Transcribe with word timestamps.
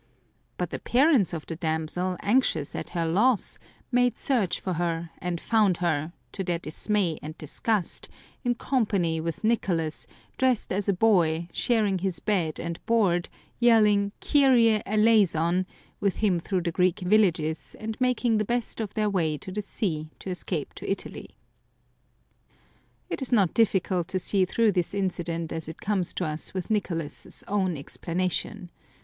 But 0.57 0.71
the 0.71 0.79
parents 0.79 1.31
of 1.31 1.45
the 1.45 1.55
damsel, 1.55 2.17
anxious 2.23 2.73
at 2.75 2.89
her 2.97 3.05
loss, 3.05 3.59
made 3.91 4.17
search 4.17 4.59
for 4.59 4.73
her, 4.73 5.11
and 5.19 5.39
found 5.39 5.77
her, 5.77 6.11
to 6.31 6.43
their 6.43 6.57
dismay 6.57 7.19
and 7.21 7.37
disgust, 7.37 8.09
in 8.43 8.55
company 8.55 9.21
with 9.21 9.43
Nicolas, 9.43 10.07
dressed 10.39 10.73
as 10.73 10.89
a 10.89 10.93
boy, 10.93 11.49
sharing 11.53 11.99
his 11.99 12.19
bed 12.19 12.59
and 12.59 12.83
board, 12.87 13.29
yelling" 13.59 14.11
Kyrie 14.21 14.81
eleison!" 14.87 15.67
with 16.01 16.15
him 16.15 16.39
through 16.39 16.61
the 16.63 16.71
Greek 16.71 17.01
villages, 17.01 17.75
and 17.79 18.01
making 18.01 18.39
the 18.39 18.43
best 18.43 18.79
of 18.81 18.95
their 18.95 19.07
way 19.07 19.37
to 19.37 19.51
the 19.51 19.61
sea 19.61 20.09
to 20.17 20.31
escape 20.31 20.73
to 20.73 20.89
Italy. 20.91 21.35
It 23.07 23.21
is 23.21 23.31
not 23.31 23.53
difficult 23.53 24.07
to 24.07 24.17
see 24.17 24.45
through 24.45 24.71
this 24.71 24.95
incident 24.95 25.51
as 25.51 25.67
it 25.69 25.79
comes 25.79 26.11
to 26.15 26.25
us 26.25 26.55
with 26.55 26.71
Nicolas's 26.71 27.43
own 27.47 27.77
explanation. 27.77 28.71